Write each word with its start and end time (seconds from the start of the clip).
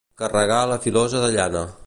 Carregar 0.21 0.61
la 0.71 0.79
filosa 0.87 1.23
de 1.27 1.31
llana. 1.37 1.67